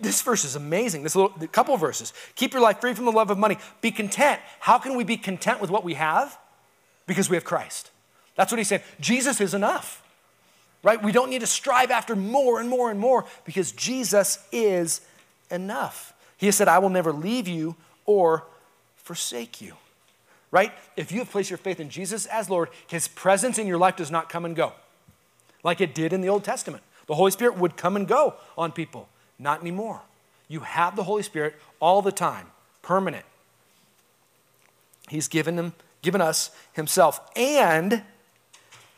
[0.00, 1.02] this verse is amazing.
[1.02, 2.12] This little couple verses.
[2.36, 3.58] Keep your life free from the love of money.
[3.80, 4.40] Be content.
[4.60, 6.38] How can we be content with what we have?
[7.08, 7.90] Because we have Christ.
[8.36, 8.82] That's what he's saying.
[9.00, 10.00] Jesus is enough.
[10.84, 11.02] Right?
[11.02, 15.00] We don't need to strive after more and more and more because Jesus is
[15.50, 16.14] enough.
[16.36, 17.74] He has said, I will never leave you
[18.06, 18.44] or
[18.94, 19.74] forsake you.
[20.52, 20.72] Right?
[20.96, 23.96] If you have placed your faith in Jesus as Lord, his presence in your life
[23.96, 24.72] does not come and go
[25.64, 26.82] like it did in the Old Testament.
[27.06, 29.08] The Holy Spirit would come and go on people.
[29.38, 30.02] Not anymore.
[30.48, 32.46] You have the Holy Spirit all the time,
[32.82, 33.24] permanent.
[35.08, 35.74] He's given them,
[36.08, 38.02] given us himself, and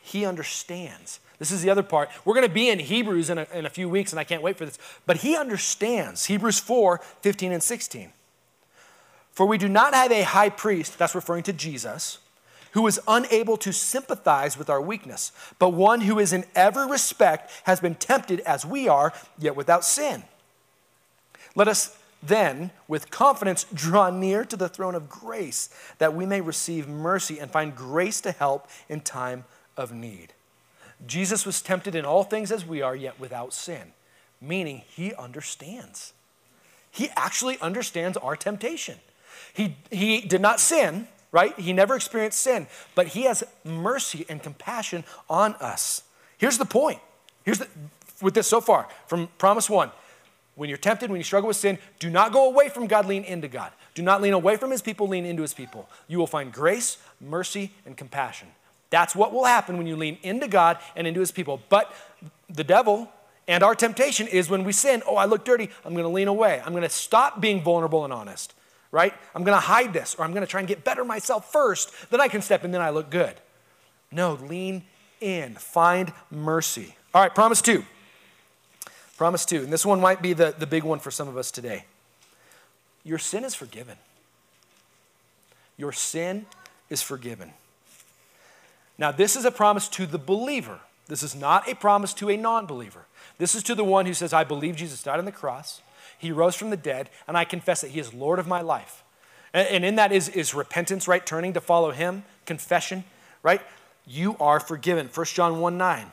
[0.01, 1.19] he understands.
[1.39, 2.09] This is the other part.
[2.23, 4.41] We're going to be in Hebrews in a, in a few weeks, and I can't
[4.41, 4.79] wait for this.
[5.05, 6.23] But he understands.
[6.27, 8.13] Hebrews 4 15 and 16.
[9.33, 12.19] For we do not have a high priest, that's referring to Jesus,
[12.71, 17.51] who is unable to sympathize with our weakness, but one who is in every respect
[17.63, 20.23] has been tempted as we are, yet without sin.
[21.55, 26.41] Let us then, with confidence, draw near to the throne of grace, that we may
[26.41, 30.33] receive mercy and find grace to help in time of need.
[31.05, 33.93] Jesus was tempted in all things as we are, yet without sin,
[34.39, 36.13] meaning he understands.
[36.91, 38.99] He actually understands our temptation.
[39.53, 41.57] He, he did not sin, right?
[41.59, 46.03] He never experienced sin, but he has mercy and compassion on us.
[46.37, 46.99] Here's the point.
[47.43, 47.67] Here's the,
[48.21, 49.91] with this so far from Promise 1
[50.61, 53.23] when you're tempted, when you struggle with sin, do not go away from God, lean
[53.23, 53.71] into God.
[53.95, 55.89] Do not lean away from his people, lean into his people.
[56.07, 58.47] You will find grace, mercy, and compassion.
[58.91, 61.63] That's what will happen when you lean into God and into his people.
[61.69, 61.91] But
[62.47, 63.11] the devil
[63.47, 66.27] and our temptation is when we sin, oh, I look dirty, I'm going to lean
[66.27, 66.61] away.
[66.63, 68.53] I'm going to stop being vulnerable and honest,
[68.91, 69.15] right?
[69.33, 71.91] I'm going to hide this, or I'm going to try and get better myself first.
[72.11, 73.33] Then I can step in, then I look good.
[74.11, 74.83] No, lean
[75.21, 76.95] in, find mercy.
[77.15, 77.83] All right, promise two.
[79.21, 81.51] Promise two, and this one might be the, the big one for some of us
[81.51, 81.85] today.
[83.03, 83.97] Your sin is forgiven.
[85.77, 86.47] Your sin
[86.89, 87.53] is forgiven.
[88.97, 90.79] Now, this is a promise to the believer.
[91.05, 93.05] This is not a promise to a non believer.
[93.37, 95.83] This is to the one who says, I believe Jesus died on the cross,
[96.17, 99.03] he rose from the dead, and I confess that he is Lord of my life.
[99.53, 101.23] And, and in that is, is repentance, right?
[101.23, 103.03] Turning to follow him, confession,
[103.43, 103.61] right?
[104.07, 105.11] You are forgiven.
[105.13, 106.07] 1 John 1 9.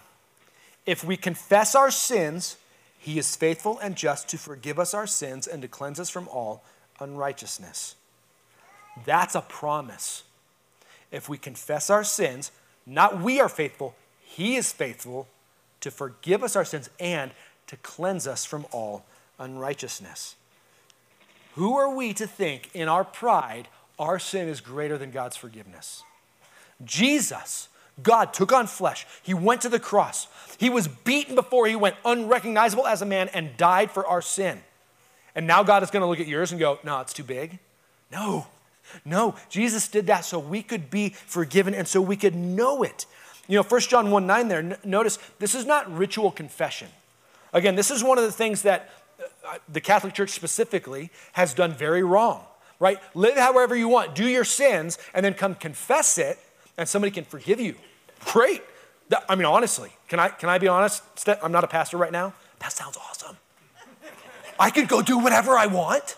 [0.84, 2.58] If we confess our sins,
[2.98, 6.28] he is faithful and just to forgive us our sins and to cleanse us from
[6.28, 6.64] all
[7.00, 7.94] unrighteousness.
[9.06, 10.24] That's a promise.
[11.12, 12.50] If we confess our sins,
[12.84, 15.28] not we are faithful, He is faithful
[15.80, 17.30] to forgive us our sins and
[17.68, 19.04] to cleanse us from all
[19.38, 20.34] unrighteousness.
[21.54, 26.02] Who are we to think in our pride our sin is greater than God's forgiveness?
[26.84, 27.68] Jesus
[28.02, 29.06] God took on flesh.
[29.22, 30.28] He went to the cross.
[30.58, 34.60] He was beaten before he went, unrecognizable as a man, and died for our sin.
[35.34, 37.58] And now God is going to look at yours and go, No, it's too big.
[38.10, 38.46] No,
[39.04, 39.34] no.
[39.48, 43.06] Jesus did that so we could be forgiven and so we could know it.
[43.46, 46.88] You know, 1 John 1 9 there, notice this is not ritual confession.
[47.52, 48.90] Again, this is one of the things that
[49.46, 52.44] uh, the Catholic Church specifically has done very wrong,
[52.78, 52.98] right?
[53.14, 56.38] Live however you want, do your sins, and then come confess it,
[56.76, 57.74] and somebody can forgive you.
[58.26, 58.62] Great.
[59.28, 61.02] I mean, honestly, can I, can I be honest?
[61.42, 62.34] I'm not a pastor right now.
[62.60, 63.36] That sounds awesome.
[64.58, 66.16] I could go do whatever I want,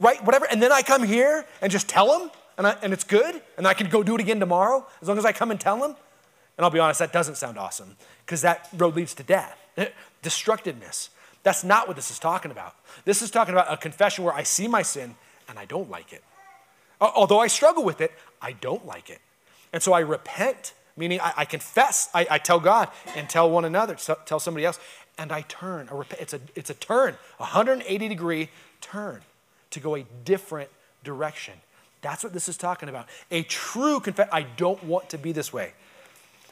[0.00, 0.22] right?
[0.24, 0.46] Whatever.
[0.50, 3.40] And then I come here and just tell them, and, I, and it's good.
[3.56, 5.78] And I can go do it again tomorrow as long as I come and tell
[5.78, 5.94] them.
[6.58, 9.56] And I'll be honest, that doesn't sound awesome because that road leads to death,
[10.22, 11.10] destructiveness.
[11.42, 12.74] That's not what this is talking about.
[13.04, 15.14] This is talking about a confession where I see my sin
[15.48, 16.22] and I don't like it.
[17.00, 19.20] Although I struggle with it, I don't like it.
[19.72, 23.64] And so I repent meaning I, I confess, I, I, tell God and tell one
[23.64, 24.78] another, tell somebody else,
[25.18, 25.88] and I turn.
[26.18, 29.22] It's a, it's a turn, a 180 degree turn
[29.70, 30.70] to go a different
[31.02, 31.54] direction.
[32.02, 33.06] That's what this is talking about.
[33.30, 34.30] A true confession.
[34.32, 35.72] I don't want to be this way.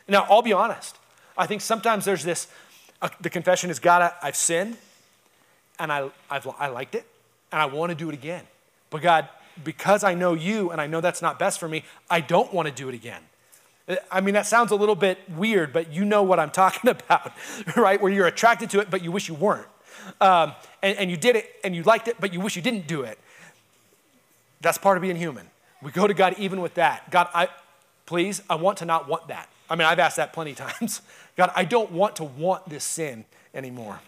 [0.08, 0.96] Now, I'll be honest.
[1.36, 2.48] I think sometimes there's this
[3.00, 4.76] uh, the confession is God, I, have sinned,
[5.78, 7.06] and I, I've, I liked it,
[7.52, 8.44] and I want to do it again.
[8.90, 9.28] But God,
[9.62, 12.66] because I know you and I know that's not best for me, I don't want
[12.66, 13.22] to do it again.
[14.10, 17.32] I mean, that sounds a little bit weird, but you know what I'm talking about,
[17.76, 18.00] right?
[18.00, 19.66] Where you're attracted to it, but you wish you weren't.
[20.20, 22.86] Um, and, and you did it and you liked it, but you wish you didn't
[22.86, 23.18] do it.
[24.60, 25.46] That's part of being human.
[25.82, 27.10] We go to God even with that.
[27.10, 27.48] God, I,
[28.06, 29.48] please, I want to not want that.
[29.70, 31.02] I mean, I've asked that plenty of times.
[31.36, 33.24] God, I don't want to want this sin
[33.54, 34.00] anymore.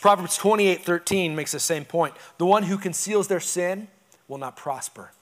[0.00, 2.14] Proverbs 28 13 makes the same point.
[2.38, 3.88] The one who conceals their sin
[4.26, 5.12] will not prosper.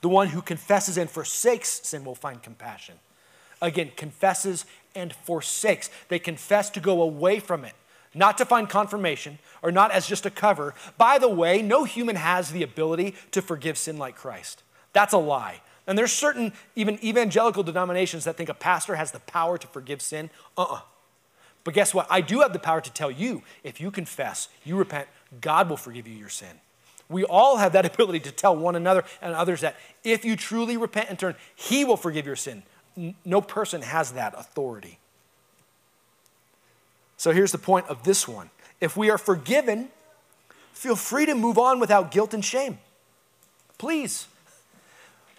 [0.00, 2.96] The one who confesses and forsakes sin will find compassion.
[3.62, 5.90] Again, confesses and forsakes.
[6.08, 7.74] They confess to go away from it.
[8.16, 10.74] not to find confirmation or not as just a cover.
[10.96, 14.62] By the way, no human has the ability to forgive sin like Christ.
[14.92, 15.60] That's a lie.
[15.86, 20.02] And there's certain, even evangelical denominations that think a pastor has the power to forgive
[20.02, 20.30] sin.
[20.56, 20.80] Uh uh
[21.62, 22.06] But guess what?
[22.10, 25.08] I do have the power to tell you if you confess, you repent,
[25.40, 26.60] God will forgive you your sin.
[27.08, 30.76] We all have that ability to tell one another and others that if you truly
[30.76, 32.62] repent and turn, He will forgive your sin.
[33.24, 34.98] No person has that authority.
[37.16, 39.88] So here's the point of this one if we are forgiven,
[40.72, 42.78] feel free to move on without guilt and shame.
[43.78, 44.26] Please.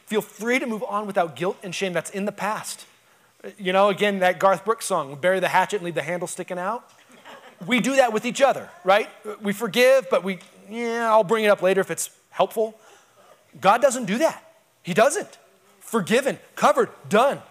[0.06, 2.86] Feel free to move on without guilt and shame that's in the past.
[3.58, 6.58] You know, again, that Garth Brooks song, bury the hatchet and leave the handle sticking
[6.58, 6.90] out.
[7.66, 9.10] We do that with each other, right?
[9.42, 12.80] We forgive, but we, yeah, I'll bring it up later if it's helpful.
[13.60, 14.44] God doesn't do that.
[14.84, 15.38] He doesn't.
[15.80, 17.42] Forgiven, covered, done.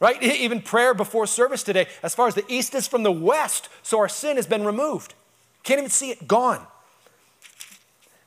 [0.00, 0.22] Right?
[0.22, 3.98] Even prayer before service today, as far as the east is from the west, so
[3.98, 5.14] our sin has been removed.
[5.62, 6.66] Can't even see it, gone.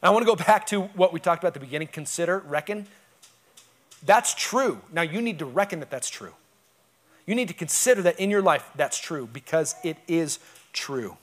[0.01, 2.87] I want to go back to what we talked about at the beginning consider, reckon.
[4.05, 4.81] That's true.
[4.91, 6.33] Now you need to reckon that that's true.
[7.25, 10.39] You need to consider that in your life that's true because it is
[10.71, 11.17] true.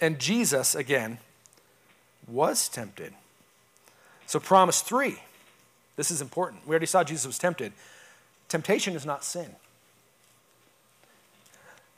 [0.00, 1.18] And Jesus, again,
[2.26, 3.12] was tempted.
[4.26, 5.20] So, promise three.
[5.96, 6.66] This is important.
[6.66, 7.72] We already saw Jesus was tempted.
[8.48, 9.54] Temptation is not sin.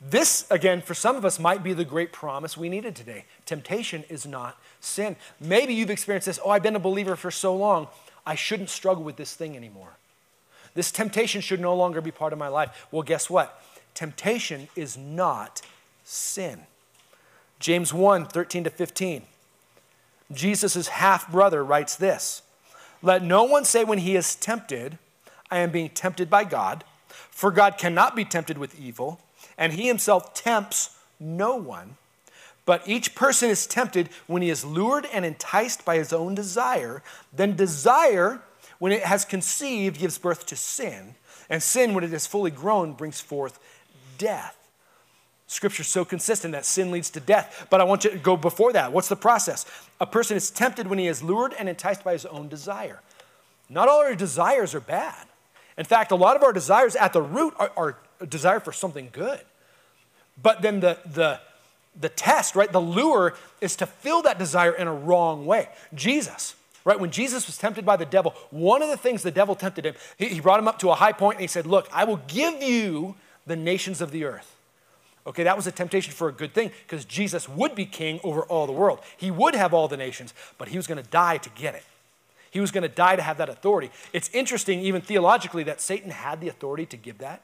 [0.01, 3.25] This, again, for some of us, might be the great promise we needed today.
[3.45, 5.15] Temptation is not sin.
[5.39, 7.87] Maybe you've experienced this oh, I've been a believer for so long,
[8.25, 9.97] I shouldn't struggle with this thing anymore.
[10.73, 12.87] This temptation should no longer be part of my life.
[12.91, 13.63] Well, guess what?
[13.93, 15.61] Temptation is not
[16.03, 16.63] sin.
[17.63, 19.21] James 1 13 to 15.
[20.33, 22.41] Jesus' half brother writes this
[23.01, 24.97] Let no one say when he is tempted,
[25.49, 29.21] I am being tempted by God, for God cannot be tempted with evil,
[29.57, 31.95] and he himself tempts no one.
[32.65, 37.01] But each person is tempted when he is lured and enticed by his own desire.
[37.31, 38.41] Then desire,
[38.77, 41.15] when it has conceived, gives birth to sin.
[41.49, 43.57] And sin, when it is fully grown, brings forth
[44.17, 44.62] death.
[45.47, 47.67] Scripture's so consistent that sin leads to death.
[47.69, 48.91] But I want you to go before that.
[48.91, 49.65] What's the process?
[49.99, 53.01] A person is tempted when he is lured and enticed by his own desire.
[53.69, 55.27] Not all our desires are bad.
[55.77, 58.71] In fact, a lot of our desires at the root are, are a desire for
[58.71, 59.41] something good.
[60.41, 61.39] But then the, the,
[61.99, 65.69] the test, right, the lure is to fill that desire in a wrong way.
[65.93, 69.55] Jesus, right, when Jesus was tempted by the devil, one of the things the devil
[69.55, 71.87] tempted him, he, he brought him up to a high point and he said, Look,
[71.91, 74.52] I will give you the nations of the earth.
[75.25, 78.41] Okay, that was a temptation for a good thing because Jesus would be king over
[78.43, 78.99] all the world.
[79.15, 81.83] He would have all the nations, but he was going to die to get it.
[82.51, 83.89] He was going to die to have that authority.
[84.11, 87.41] It's interesting, even theologically, that Satan had the authority to give that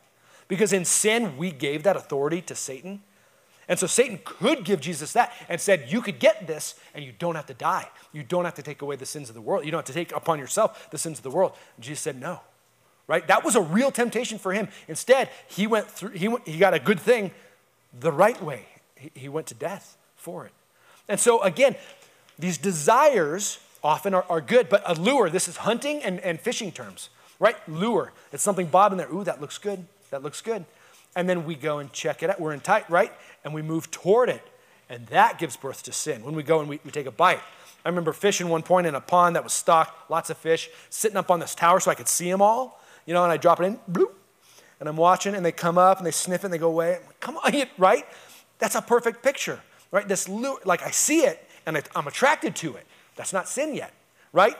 [0.47, 3.01] because in sin, we gave that authority to Satan.
[3.69, 7.13] And so Satan could give Jesus that and said, You could get this and you
[7.17, 7.87] don't have to die.
[8.11, 9.63] You don't have to take away the sins of the world.
[9.63, 11.53] You don't have to take upon yourself the sins of the world.
[11.77, 12.41] And Jesus said, No.
[13.07, 13.25] Right?
[13.27, 14.67] That was a real temptation for him.
[14.87, 17.31] Instead, he went through, he, he got a good thing
[17.97, 18.65] the right way.
[19.13, 20.51] He, went to death for it.
[21.07, 21.75] And so, again,
[22.37, 26.71] these desires often are, are good, but a lure, this is hunting and, and fishing
[26.71, 27.55] terms, right?
[27.69, 28.11] Lure.
[28.33, 29.11] It's something bobbing there.
[29.13, 29.85] Ooh, that looks good.
[30.11, 30.65] That looks good.
[31.15, 32.39] And then we go and check it out.
[32.39, 33.11] We're in tight, right?
[33.43, 34.45] And we move toward it.
[34.89, 36.23] And that gives birth to sin.
[36.23, 37.41] When we go and we, we take a bite.
[37.85, 41.17] I remember fishing one point in a pond that was stocked, lots of fish, sitting
[41.17, 42.81] up on this tower so I could see them all.
[43.05, 44.11] You know, and I drop it in, bloop,
[44.79, 46.99] and I'm watching, and they come up and they sniff it and they go away.
[47.05, 48.05] Like, come on, right?
[48.59, 49.59] That's a perfect picture,
[49.91, 50.07] right?
[50.07, 52.85] This lure, like I see it and I'm attracted to it.
[53.15, 53.93] That's not sin yet,
[54.33, 54.55] right?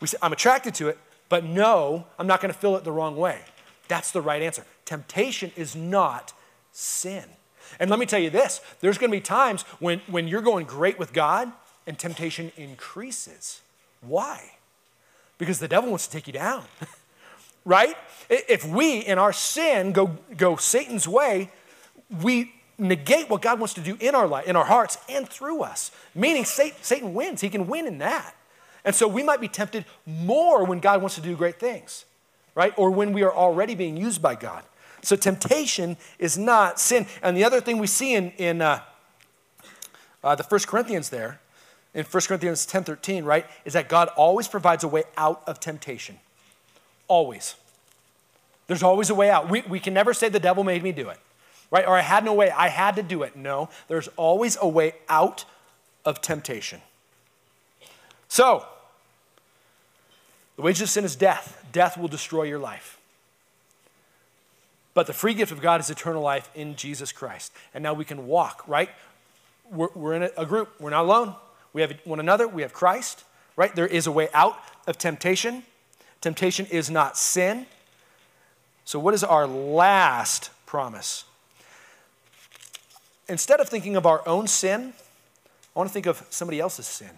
[0.00, 2.92] We say, I'm attracted to it, but no, I'm not going to fill it the
[2.92, 3.40] wrong way.
[3.88, 4.64] That's the right answer.
[4.84, 6.32] Temptation is not
[6.72, 7.24] sin.
[7.80, 10.66] And let me tell you this there's going to be times when, when you're going
[10.66, 11.52] great with God
[11.86, 13.60] and temptation increases.
[14.00, 14.52] Why?
[15.38, 16.64] Because the devil wants to take you down.
[17.64, 17.96] right?
[18.28, 21.50] If we, in our sin, go, go Satan's way,
[22.22, 25.62] we negate what God wants to do in our life, in our hearts, and through
[25.62, 25.90] us.
[26.14, 27.40] Meaning Satan, wins.
[27.40, 28.34] He can win in that.
[28.84, 32.04] And so we might be tempted more when God wants to do great things,
[32.54, 32.74] right?
[32.76, 34.62] Or when we are already being used by God.
[35.02, 37.06] So temptation is not sin.
[37.22, 38.80] And the other thing we see in, in uh,
[40.22, 41.40] uh, the First Corinthians there,
[41.94, 45.60] in 1 Corinthians 10 13, right, is that God always provides a way out of
[45.60, 46.18] temptation.
[47.08, 47.56] Always.
[48.66, 49.50] There's always a way out.
[49.50, 51.18] We, we can never say the devil made me do it,
[51.70, 51.86] right?
[51.86, 53.36] Or I had no way, I had to do it.
[53.36, 55.44] No, there's always a way out
[56.04, 56.80] of temptation.
[58.28, 58.64] So,
[60.56, 61.64] the wages of sin is death.
[61.72, 62.98] Death will destroy your life.
[64.94, 67.52] But the free gift of God is eternal life in Jesus Christ.
[67.74, 68.90] And now we can walk, right?
[69.70, 70.72] We're, we're in a, a group.
[70.78, 71.34] We're not alone.
[71.72, 72.46] We have one another.
[72.46, 73.24] We have Christ,
[73.56, 73.74] right?
[73.74, 75.64] There is a way out of temptation.
[76.24, 77.66] Temptation is not sin.
[78.86, 81.26] So, what is our last promise?
[83.28, 84.94] Instead of thinking of our own sin,
[85.76, 87.10] I want to think of somebody else's sin.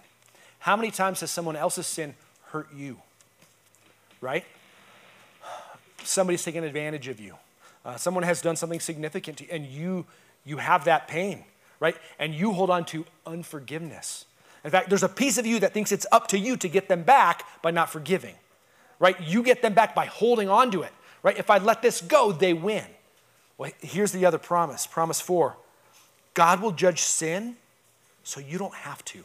[0.58, 2.98] How many times has someone else's sin hurt you?
[4.20, 4.44] Right?
[6.02, 7.36] Somebody's taken advantage of you.
[7.84, 10.04] Uh, someone has done something significant to you, and you,
[10.44, 11.44] you have that pain,
[11.78, 11.94] right?
[12.18, 14.24] And you hold on to unforgiveness.
[14.64, 16.88] In fact, there's a piece of you that thinks it's up to you to get
[16.88, 18.34] them back by not forgiving,
[18.98, 19.20] right?
[19.20, 20.92] You get them back by holding on to it,
[21.22, 21.38] right?
[21.38, 22.84] If I let this go, they win.
[23.58, 24.86] Well, here's the other promise.
[24.86, 25.56] Promise four
[26.34, 27.56] God will judge sin
[28.22, 29.24] so you don't have to.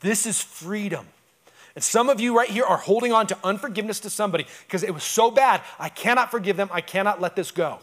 [0.00, 1.06] This is freedom.
[1.74, 4.92] And some of you right here are holding on to unforgiveness to somebody because it
[4.92, 7.78] was so bad, I cannot forgive them, I cannot let this go.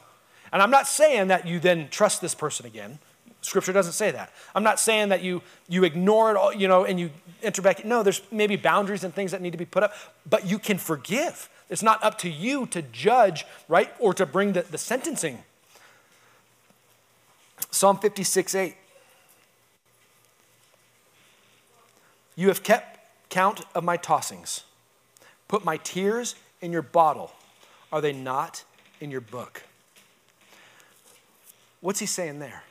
[0.52, 3.00] And I'm not saying that you then trust this person again.
[3.46, 4.34] Scripture doesn't say that.
[4.56, 7.12] I'm not saying that you, you ignore it all, you know, and you
[7.44, 7.86] enter back.
[7.86, 9.94] No, there's maybe boundaries and things that need to be put up,
[10.28, 11.48] but you can forgive.
[11.70, 15.44] It's not up to you to judge, right, or to bring the, the sentencing.
[17.70, 18.76] Psalm 56 8.
[22.36, 24.64] You have kept count of my tossings.
[25.48, 27.32] Put my tears in your bottle.
[27.92, 28.64] Are they not
[29.00, 29.62] in your book?
[31.80, 32.64] What's he saying there?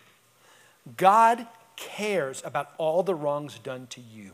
[0.96, 4.32] God cares about all the wrongs done to you.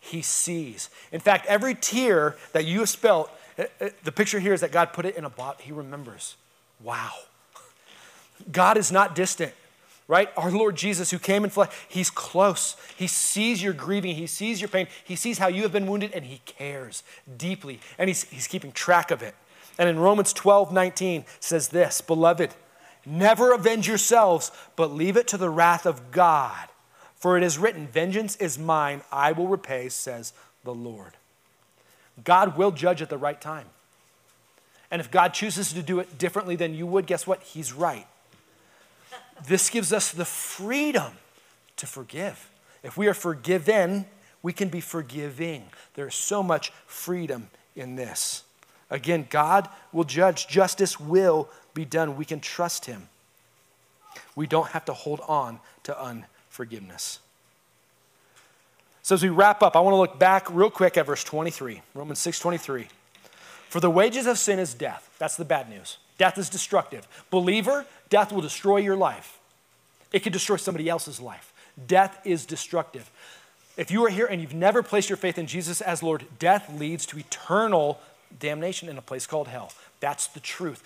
[0.00, 0.90] He sees.
[1.12, 3.28] In fact, every tear that you have spilled,
[3.58, 5.62] eh, eh, the picture here is that God put it in a bottle.
[5.62, 6.36] He remembers.
[6.82, 7.12] Wow.
[8.50, 9.52] God is not distant
[10.08, 10.30] right?
[10.36, 12.76] Our Lord Jesus, who came in flesh, he's close.
[12.96, 16.12] He sees your grieving, he sees your pain, he sees how you have been wounded,
[16.12, 17.02] and he cares
[17.38, 19.34] deeply, and he's, he's keeping track of it.
[19.78, 22.54] And in Romans 12 19 says this Beloved,
[23.04, 26.68] never avenge yourselves, but leave it to the wrath of God.
[27.16, 30.32] For it is written, Vengeance is mine, I will repay, says
[30.64, 31.12] the Lord.
[32.24, 33.66] God will judge at the right time.
[34.90, 37.42] And if God chooses to do it differently than you would, guess what?
[37.42, 38.06] He's right
[39.46, 41.12] this gives us the freedom
[41.76, 42.50] to forgive.
[42.82, 44.06] If we are forgiven,
[44.42, 45.64] we can be forgiving.
[45.94, 48.44] There's so much freedom in this.
[48.90, 52.16] Again, God will judge, justice will be done.
[52.16, 53.08] We can trust Him.
[54.34, 57.18] We don't have to hold on to unforgiveness.
[59.02, 61.82] So as we wrap up, I want to look back real quick at verse 23,
[61.94, 62.88] Romans 6 23.
[63.68, 65.14] For the wages of sin is death.
[65.18, 65.98] That's the bad news.
[66.18, 67.08] Death is destructive.
[67.30, 69.38] Believer, death will destroy your life.
[70.12, 71.52] It could destroy somebody else's life.
[71.86, 73.10] Death is destructive.
[73.76, 76.70] If you are here and you've never placed your faith in Jesus as Lord, death
[76.78, 77.98] leads to eternal
[78.38, 79.72] damnation in a place called hell.
[80.00, 80.82] That's the truth.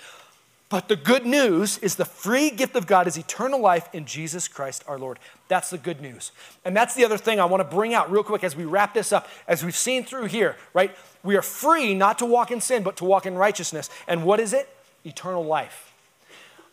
[0.69, 4.49] But the good news is the free gift of God is eternal life in Jesus
[4.49, 5.21] Christ our Lord.
[5.47, 6.33] That's the good news.
[6.65, 8.93] And that's the other thing I want to bring out real quick as we wrap
[8.93, 9.29] this up.
[9.47, 10.97] As we've seen through here, right?
[11.23, 13.91] We are free not to walk in sin, but to walk in righteousness.
[14.09, 14.69] And what is it?
[15.07, 15.93] eternal life.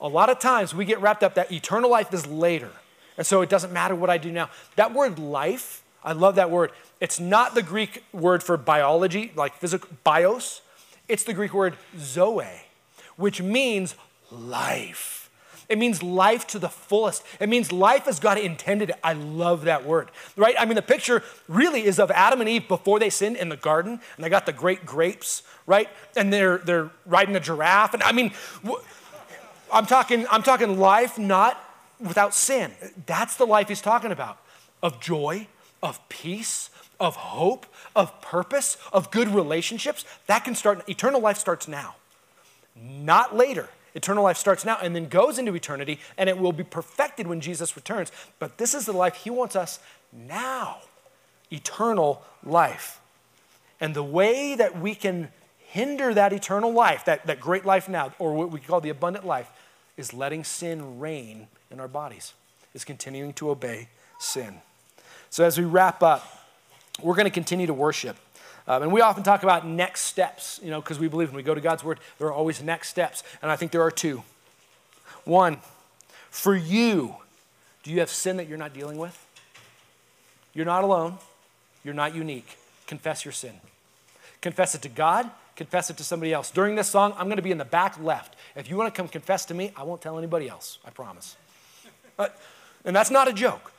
[0.02, 2.72] A lot of times we get wrapped up that eternal life is later.
[3.18, 4.50] And so it doesn't matter what I do now.
[4.76, 6.72] That word life, I love that word.
[7.00, 10.62] It's not the Greek word for biology, like physical, bios.
[11.08, 12.66] It's the Greek word zoe,
[13.16, 13.96] which means
[14.32, 15.24] life.
[15.70, 17.24] It means life to the fullest.
[17.40, 18.96] It means life as God intended it.
[19.04, 20.56] I love that word, right?
[20.60, 23.58] I mean, the picture really is of Adam and Eve before they sinned in the
[23.58, 25.90] garden, and they got the great grapes, right?
[26.16, 28.34] And they're they're riding a giraffe, and I mean,
[29.72, 31.60] I'm talking I'm talking life not
[32.00, 32.72] without sin.
[33.06, 34.38] That's the life he's talking about,
[34.82, 35.48] of joy,
[35.82, 40.06] of peace, of hope, of purpose, of good relationships.
[40.28, 40.88] That can start.
[40.90, 41.96] Eternal life starts now,
[42.76, 43.70] not later.
[43.96, 47.42] Eternal life starts now and then goes into eternity, and it will be perfected when
[47.42, 48.12] Jesus returns.
[48.40, 49.80] But this is the life He wants us
[50.12, 50.80] now
[51.52, 53.00] eternal life.
[53.80, 58.14] And the way that we can hinder that eternal life, that, that great life now,
[58.20, 59.50] or what we call the abundant life,
[59.98, 62.34] is letting sin reign in our bodies,
[62.74, 63.88] is continuing to obey
[64.20, 64.62] sin.
[65.30, 66.26] So as we wrap up,
[67.02, 68.18] we're going to continue to worship.
[68.68, 71.44] Um, and we often talk about next steps, you know, because we believe when we
[71.44, 73.24] go to God's Word, there are always next steps.
[73.42, 74.24] And I think there are two.
[75.26, 75.58] One,
[76.30, 77.16] for you,
[77.84, 79.18] do you have sin that you're not dealing with?
[80.54, 81.18] You're not alone.
[81.84, 82.58] You're not unique.
[82.88, 83.54] Confess your sin.
[84.42, 86.52] Confess it to God, confess it to somebody else.
[86.52, 88.36] During this song, I'm going to be in the back left.
[88.56, 90.80] If you want to come confess to me, I won't tell anybody else.
[90.86, 91.38] I promise.
[92.18, 92.40] But,
[92.84, 93.72] and that's not a joke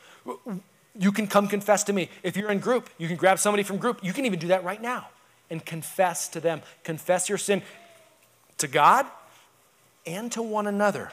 [0.98, 2.08] you can come confess to me.
[2.22, 4.00] If you're in group, you can grab somebody from group.
[4.02, 5.08] You can even do that right now
[5.50, 6.62] and confess to them.
[6.82, 7.62] Confess your sin
[8.58, 9.06] to God
[10.06, 11.10] and to one another,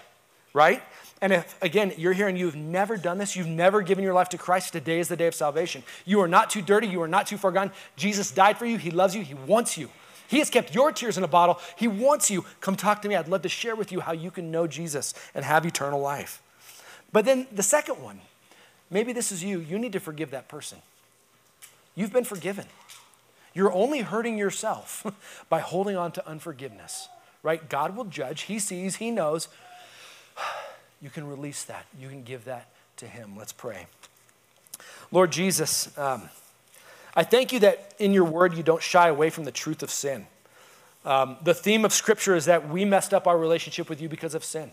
[0.53, 0.81] right?
[1.21, 4.29] And if, again, you're here and you've never done this, you've never given your life
[4.29, 5.83] to Christ, today is the day of salvation.
[6.05, 7.71] You are not too dirty, you are not too far gone.
[7.95, 9.89] Jesus died for you, He loves you, He wants you.
[10.27, 11.59] He has kept your tears in a bottle.
[11.75, 12.45] He wants you.
[12.61, 13.17] Come talk to me.
[13.17, 16.41] I'd love to share with you how you can know Jesus and have eternal life.
[17.11, 18.21] But then the second one,
[18.91, 19.59] maybe this is you.
[19.59, 20.79] You need to forgive that person.
[21.95, 22.65] You've been forgiven.
[23.53, 25.05] You're only hurting yourself
[25.49, 27.09] by holding on to unforgiveness,
[27.43, 27.67] right?
[27.67, 28.43] God will judge.
[28.43, 29.47] He sees, He knows.
[31.03, 31.87] You can release that.
[31.99, 32.67] You can give that
[32.97, 33.35] to Him.
[33.35, 33.87] Let's pray.
[35.11, 36.29] Lord Jesus, um,
[37.15, 39.89] I thank you that in your word you don't shy away from the truth of
[39.89, 40.27] sin.
[41.03, 44.35] Um, the theme of Scripture is that we messed up our relationship with you because
[44.35, 44.69] of sin.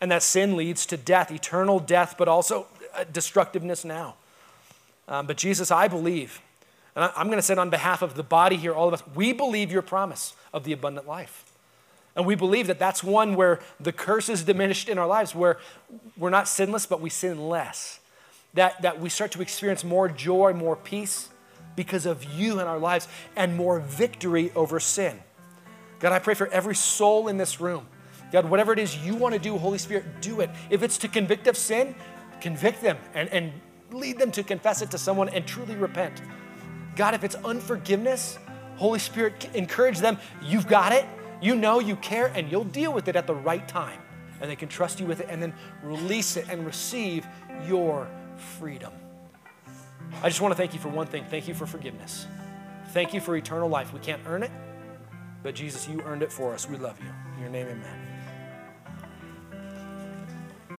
[0.00, 2.66] And that sin leads to death, eternal death, but also
[3.12, 4.14] destructiveness now.
[5.08, 6.40] Um, but Jesus, I believe,
[6.94, 8.94] and I, I'm going to say it on behalf of the body here, all of
[8.94, 11.44] us, we believe your promise of the abundant life.
[12.14, 15.58] And we believe that that's one where the curse is diminished in our lives, where
[16.16, 18.00] we're not sinless, but we sin less.
[18.54, 21.30] That, that we start to experience more joy, more peace
[21.74, 25.18] because of you in our lives, and more victory over sin.
[26.00, 27.86] God, I pray for every soul in this room.
[28.30, 30.50] God, whatever it is you want to do, Holy Spirit, do it.
[30.68, 31.94] If it's to convict of sin,
[32.42, 33.52] convict them and, and
[33.90, 36.20] lead them to confess it to someone and truly repent.
[36.96, 38.38] God, if it's unforgiveness,
[38.76, 40.18] Holy Spirit, encourage them.
[40.42, 41.06] You've got it.
[41.40, 43.98] You know, you care, and you'll deal with it at the right time.
[44.40, 47.26] And they can trust you with it and then release it and receive
[47.66, 48.08] your
[48.58, 48.92] freedom.
[50.22, 51.24] I just want to thank you for one thing.
[51.30, 52.26] Thank you for forgiveness.
[52.88, 53.92] Thank you for eternal life.
[53.92, 54.50] We can't earn it,
[55.42, 56.68] but Jesus, you earned it for us.
[56.68, 57.10] We love you.
[57.36, 58.01] In your name, amen.